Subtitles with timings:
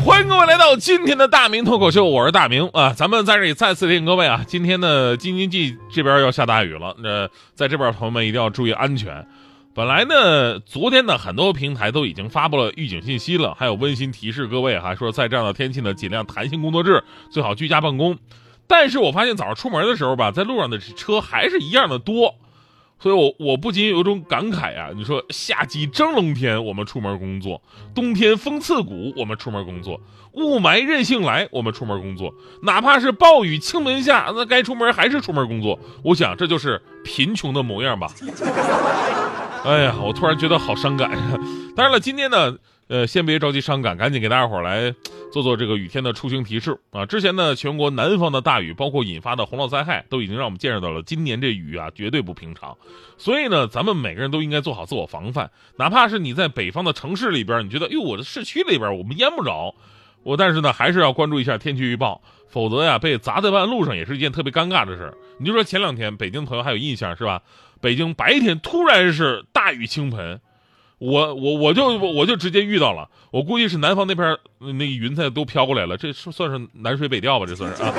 [0.00, 2.94] 欢迎各位来到今天的大明脱口秀，我是大明啊。
[2.94, 9.26] 咱们在这里再次提醒各位啊，今天的京津冀这边要下大雨了，那在这边朋友们一定要注意安全。
[9.74, 18.18] 本来呢，昨天呢，很多平台都已经发布了预警信息了，还有温馨提示各位，哈说在这样的天气呢，尽量弹性工作制，最好居家办公。
[18.66, 22.34] 但是我发现早上出门的时候吧，在路上的车还是一样的多。
[23.02, 24.90] 所以，我我不禁有一种感慨啊！
[24.94, 27.60] 你说夏季蒸笼天我们出门工作，
[27.92, 30.00] 冬天风刺骨我们出门工作，
[30.34, 35.76] 雾霾任性来我们出门工作，哪怕是暴雨倾盆下，那该出门还是出门工作。
[36.04, 38.06] 我想这就是贫穷的模样吧。
[39.66, 41.10] 哎呀，我突然觉得好伤感。
[41.74, 42.56] 当然了，今天呢。
[42.88, 44.94] 呃，先别着急伤感，赶紧给大家伙来
[45.32, 47.06] 做做这个雨天的出行提示啊！
[47.06, 52.76] 之前呢，全国南方的大雨，包括引发的洪涝灾害，都已经让我们见识到了今年这雨啊，绝对不平常。
[53.16, 59.74] 所以呢，咱们每个人都应该做好自我防范，哪怕是你在北方的城市里边，你觉得，哟，我的市区里边我们淹不着，
[60.22, 67.40] 我但是呢，还是要关注一下天气预报，否则呀，被砸在半路上也是一件特别尴尬的事你就说前两天北京朋友还有印象是吧？
[67.80, 70.38] 北京白天突然是大雨倾盆。
[71.02, 77.46] 我我我就我就直接遇到了，我估计是南方那边那个云彩都飘过来了，这是算是南水北调吧？
[77.46, 77.92] 这算是啊。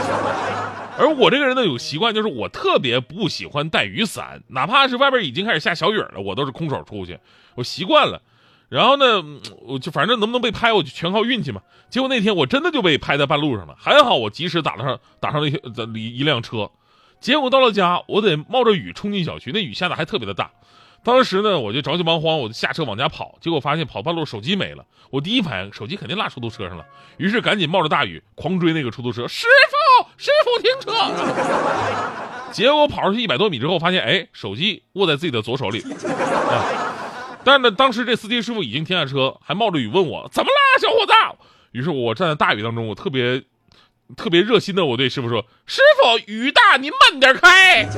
[0.98, 7.20] 而我这个人呢，有习惯，就是我特别不喜欢带雨伞，哪怕是外边已经开始下小雨了，我都是空手出去，
[7.56, 8.22] 我习惯了。
[8.70, 9.22] 然后呢，
[9.66, 11.62] 我就反正能不能被拍，我就全靠运气嘛。
[11.90, 16.72] 结果那天我真的就被拍在半路上了，还好我及时打了上打上了一一辆车。
[17.20, 20.52] 结果到了家，我得冒着雨冲进小区，那雨下的还特别的大。
[21.04, 24.86] 当时呢，我就着急忙慌，我就下车往家跑，结果发现跑半路手机没了。
[25.10, 26.86] 我第一反应，手机肯定落出租车上了，
[27.18, 30.92] 于是赶紧冒着大雨狂追那个出租车，师傅，师傅停车！
[32.54, 35.82] 结果跑出去一百多米之后，发现哎，手机握在自己的左手里。
[35.82, 36.64] 啊！
[37.44, 41.12] 但是呢，当时这司机师傅已经停下车，还冒着雨问我怎么啦，小伙子？
[41.72, 43.44] 于是我站在大雨当中，我特别
[44.16, 47.86] 特别热心的我对师傅说：“师傅，雨大，您慢点开。”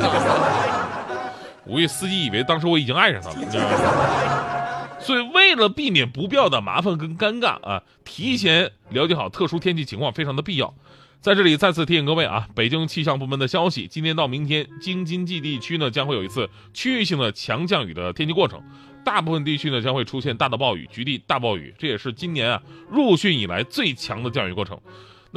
[1.65, 10.73] 我估计司机以为当时我已经爱上他了， 所以为了避免不必要的麻烦跟尴尬啊，提前了解好特殊天气情况非常的必要。
[11.21, 18.61] 在这里再次提醒各位啊，北京气象部门的消息，今天到明天京津冀地区呢将会有一次区域性的强降雨的天气过程，
[19.03, 22.61] 大部分地区呢将会出现大的暴雨，局地大暴雨，这也是今年啊
[22.91, 24.79] 入汛以来最强的降雨过程。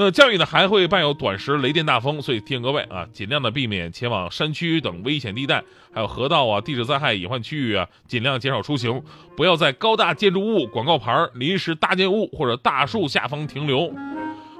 [0.00, 9.02] 那降雨呢还会伴有短时雷电大风，所以提醒各位啊，尽量的避免前往山区等危险地带，还有河道啊、地质灾害隐患区域啊，尽量减少出行，
[9.36, 13.92] 不要在高大建筑物、广告牌、临时搭建物或者大树下方停留。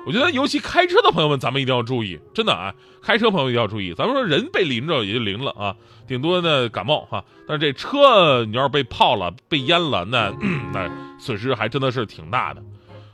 [0.05, 3.95] 我觉得尤其开车的朋友们，咱们一定要注意，真的啊，开车朋友一定要注意。
[3.95, 5.77] 咱们说人被淋着也就淋了啊，
[6.09, 10.33] 顶多呢感冒哈，但是这车你要是被泡了、被淹了，那
[10.75, 12.61] 那损失还真的是挺大的。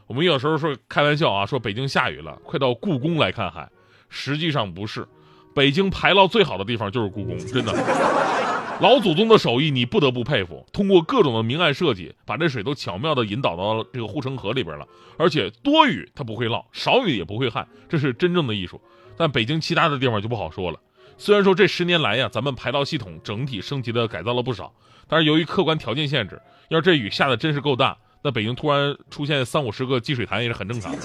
[0.07, 3.69] 我们有时候说开玩笑啊，说北京下雨了，快到故宫来看海。
[4.09, 5.07] 实际上不是，
[5.55, 7.73] 北京排涝最好的地方就是故宫，真的。
[8.81, 14.87] 老祖宗的手艺你不得不佩服，通过各种的明暗设计，把这水都巧妙的引导到了这个护城河里边了。
[15.17, 18.81] 而且多雨它不会涝，少雨也不会旱，这是真正的艺术。
[19.17, 20.79] 但北京其他的地方就不好说了。
[21.17, 24.75] 虽然说这十年来呀，咱们排涝系统整体升级的改造了不少，
[25.07, 27.97] 但是由于客观条件限制，要是这雨下的真是够大。
[28.27, 30.99] 那北京突然出现三五十个积水潭也是很正常的，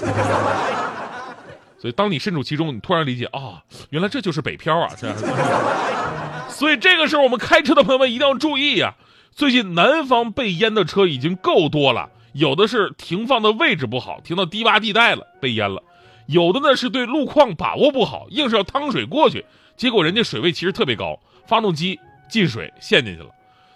[1.78, 4.88] 所以当你身处其中，你突然理解啊，原来这就是北漂啊！
[4.96, 5.14] 这，
[6.48, 8.94] 所以这个时候我们开车的朋友们一定要注意呀。
[9.32, 15.82] 最近南方被淹的车已经够多了，有的是停放的位置不好，停到低洼地带了被淹了；
[16.24, 19.44] 有的呢是对路况把握不好，硬是要趟水过去，
[19.76, 22.00] 结果人家水位其实特别高，发动机
[22.30, 23.28] 进水陷进去了。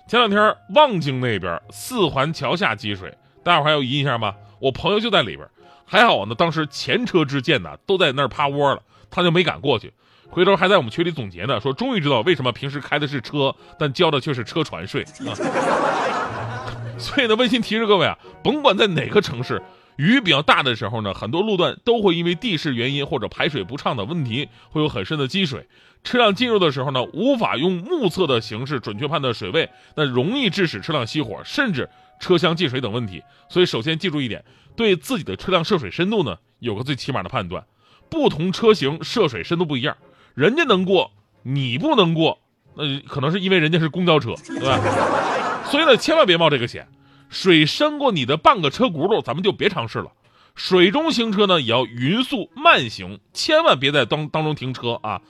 [0.09, 3.15] 前两天望京那边四环桥下积水。
[3.45, 4.35] 大伙还有印象吗？
[4.59, 5.47] 我朋友就在里边，
[5.85, 6.35] 还好呢。
[6.35, 9.93] 当时前车之鉴呢，都在那儿趴窝了，他就没敢过去。
[10.31, 15.37] 回头还在我们群里总结呢，说终于知道为什么平时开的是车，但交的却是车船税啊。
[16.99, 19.63] 所以呢，温馨提示各位啊，甭管在哪个城市，
[19.97, 25.67] 雨比较大的时候呢，很多路段都会因为地势原因或者排水不畅的问题，会有很深的积水。
[26.03, 31.89] 车辆进入的时候呢，无法用目测的形式准确判断水位，那容易致使车辆熄火，甚至。
[32.21, 34.45] 车厢进水等问题，所以首先记住一点，
[34.77, 37.65] 对自己的车辆涉水深度呢，有个最起码的判断。
[38.11, 39.97] 不同车型涉水深度不一样，
[40.35, 41.13] 人家能过，
[41.43, 42.39] 你不能过，
[42.77, 44.81] 那可能是因为人家是公交车，对吧？
[45.71, 46.89] 所以呢，千万别冒这个险。
[47.31, 50.13] 水深过你的半个车轱辘，咱们就别尝试了。
[50.55, 55.21] 水中行车呢，也要匀速慢行，千万别在当当中停车啊！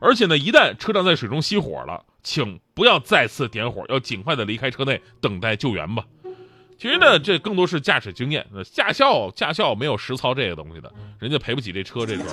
[0.00, 6.04] 而且呢，一旦车辆在水中熄火了，请不要再次点火，要尽快的离开车内等待救援吧。
[6.82, 12.24] 其实呢，这更多是驾驶经验，驾校驾校没有实操这个东西的，人家赔不起这车这个。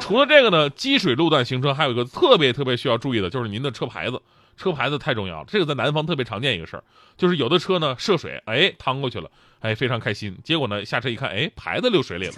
[0.00, 4.20] 除了这个呢，积水路段行车还有一个特别特别需要注意的，就是您的车牌子。
[4.56, 6.82] 车牌子太重要了，这个在南方特别常见一个事儿，
[7.16, 9.30] 就是有的车呢涉水，哎，趟过去了，
[9.60, 10.36] 哎，非常开心。
[10.42, 12.32] 结果呢下车一看，哎，牌子溜水里了。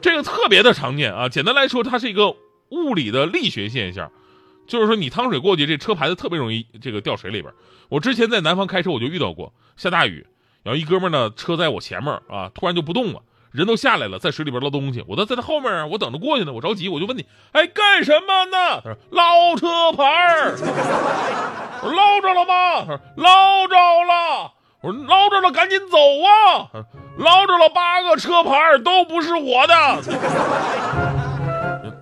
[0.00, 1.28] 这个特别的常见啊。
[1.28, 2.34] 简单来说，它是一个
[2.70, 4.10] 物理的力学现象，
[4.66, 7.52] 就是说你趟水过去，这车牌子特别容易这个掉水里边。
[7.88, 10.26] 我之前在南方开车，我就遇到过，下大雨，
[10.62, 13.20] 然后一哥们呢车在我前面啊，突然就不动了。
[13.50, 18.80] 人都下来了，在水里边捞东西，我都在他后面，我等着过去呢，我着急，我就问你，哎，干什么呢？
[18.82, 20.56] 他说捞车牌儿。
[21.82, 22.84] 我说捞着了吗？
[22.86, 24.52] 他说捞着了。
[24.80, 26.70] 我说捞着了，赶紧走啊！
[27.18, 29.74] 捞着了，八个车牌都不是我的，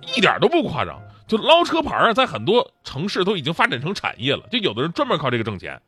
[0.15, 0.99] 一点都不夸张。
[1.31, 5.81] 就捞车牌啊，在很多城市都已经发展成产业了，就有的人专门靠这个挣钱。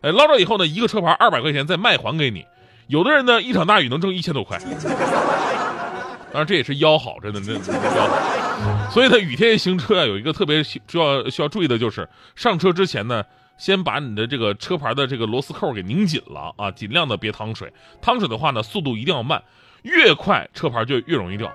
[0.00, 2.44] 哎，捞着以后呢，一个车牌二百块钱再卖还给你。
[2.88, 4.58] 有的人呢，一场大雨能挣一千多块，
[6.34, 7.62] 当然这也是腰好，真的，真的
[7.96, 8.90] 腰好。
[8.90, 13.22] 所以呢，雨天行车啊，有一个特别需要需要注意的就是，上车之前呢，
[13.56, 17.72] 先把你的这个车牌的这个螺丝扣给拧紧了啊，尽量的别淌水。
[18.02, 19.40] 淌水的话呢，速度一定要慢，
[19.82, 21.48] 越快车牌就越容易掉。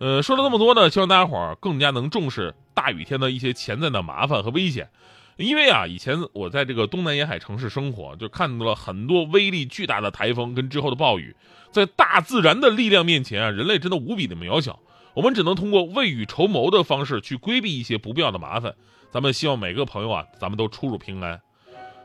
[0.00, 2.52] 呃，说了这么多呢，希望大家伙儿更加能重视
[2.84, 4.90] 大雨天的一些潜在的麻烦和危险。
[5.36, 11.34] 因为啊，以前我在这个东南沿海城市生活，就看到了很多威力巨大的台风跟之后的暴雨，
[11.72, 14.78] 在大自然的力量面前啊，人类真的无比的渺小。
[15.14, 18.74] 我们只能通过未雨绸缪的方式去规避一些不必要的麻烦。
[19.10, 21.40] 咱们希望每个朋友啊，咱们都出入平安。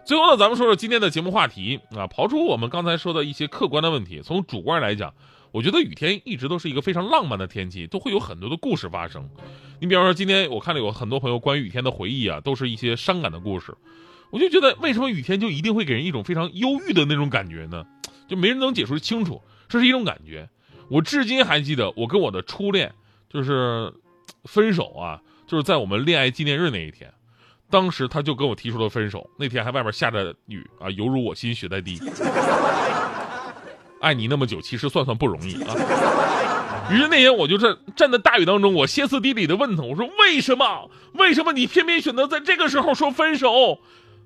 [0.06, 5.14] 最后呢，咱们说说今天的节目话题啊，刨出我们刚才说的一些客观的问题，从主观来讲。
[5.52, 9.28] 我觉得雨天一直都是一个非常浪漫的天气，都会有很多的故事发生。
[9.80, 13.74] 你比方说，今天我看了有很多朋友关于雨天的回忆啊，都是一些伤感的故事。
[14.30, 17.84] 我就觉得，为什么雨天就一定会给人一种非常忧郁的那种感觉呢？
[18.28, 20.48] 就没人能解释清楚，这是一种感觉。
[20.88, 22.94] 我至今还记得，我跟我的初恋
[23.28, 23.92] 就是
[24.44, 27.12] 分手啊，就是在我们恋爱纪念日那一天，
[27.72, 29.28] 当时他就跟我提出了分手。
[29.40, 32.00] 那天还外边下着雨啊，犹如我心血在滴。
[34.00, 35.76] 爱你那么久，其实算算不容易啊。
[36.92, 40.90] 于是那天我就站站在大雨当中，我歇斯底里的问他，我说为什么？
[41.14, 43.80] 为什么你偏偏选择在这个时候说分手？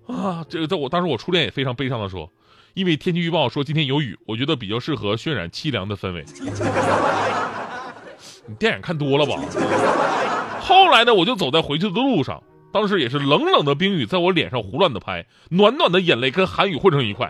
[0.08, 2.32] 啊，这个在我当时我初恋也非常悲伤的说，
[2.74, 6.24] 因为天气预报说今天有雨，我觉得比较适合渲染凄凉的氛围。
[8.46, 9.42] 你电影看多了吧？
[10.62, 12.42] 后来呢，我就走在回去的路上，
[12.72, 17.30] 当时也是冷冷的冰雨在我脸上胡乱的拍，暖暖的眼泪跟寒雨混成一块。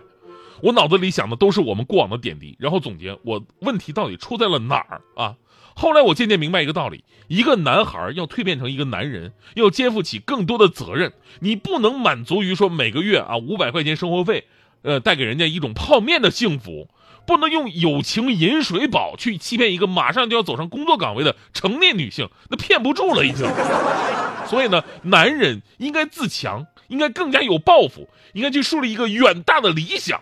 [0.64, 5.36] 我脑子里想的都是我们过往的点滴，然后总结我问题到底出在了哪儿啊？
[5.76, 11.12] 后来我渐渐明白一个道理：一个男孩要蜕变成一个男人，要肩负起更多的责任。
[11.42, 14.46] 你不能满足于说每个月啊五百块钱生活费，
[14.84, 16.88] 呃，带给人家一种泡面的幸福，
[17.28, 23.46] 不能用友情饮水饱去欺骗一个马上就要走上工作岗位的成年女性，那骗不住了已经。
[24.48, 30.22] 所以呢，男人应该自强，应该更加有抱负，应该去树立一个远大的理想。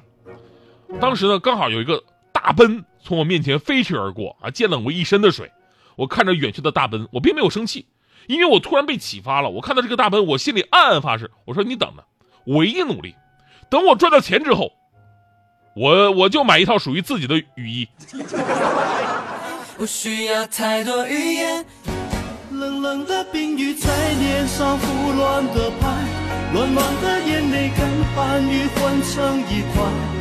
[0.99, 5.51] 当时呢，刚好有一个大奔从我面前飞驰而过，啊，溅了我一身的水。
[5.95, 7.85] 我看着远去的大奔，我并没有生气，
[8.27, 9.49] 因为我突然被启发了。
[9.49, 12.03] 我看到这个大奔，我心里暗暗发誓，我说你等着，
[12.45, 13.15] 我一定努力。
[13.69, 14.71] 等我赚到钱之后，
[15.75, 17.87] 我我就买一套属于自己的雨衣。
[19.77, 21.65] 不需要太多语言，
[22.51, 25.87] 冷冷的冰雨在脸上胡乱的拍，
[26.53, 30.20] 暖暖的眼泪跟寒雨混成一块。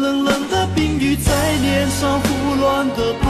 [0.00, 3.28] 冷冷的冰雨在脸上胡乱的拍，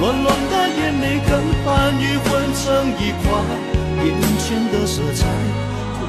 [0.00, 3.26] 乱乱的眼泪跟寒雨混成一块，
[4.04, 5.26] 眼前的色彩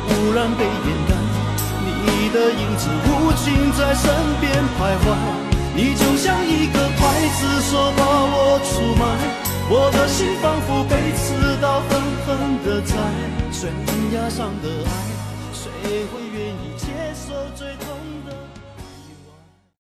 [0.08, 1.16] 忽然被掩盖，
[2.06, 5.06] 你的影子无情在身边徘徊，
[5.75, 7.01] 你就像一个刽
[7.34, 9.04] 子手把我出卖，
[9.68, 12.27] 我的心仿佛被刺刀狠狠
[12.63, 12.96] 的宰
[13.51, 13.72] 悬
[14.13, 14.92] 崖上的爱。
[15.54, 16.26] 谁会？